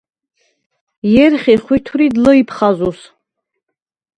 [1.13, 2.99] ჲერხი ხვითვრიდ ლჷჲფხაზუს.